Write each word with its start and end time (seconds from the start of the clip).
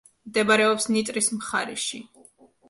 მდებარეობს 0.29 0.87
ნიტრის 0.95 1.29
მხარეში. 1.35 2.03